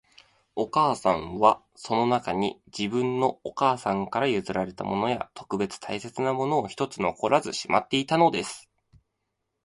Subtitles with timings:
[0.55, 8.67] お母さんは、その中に、自分のお母さんから譲られたものや、特別大切なものを一つ残らずしまっていたのです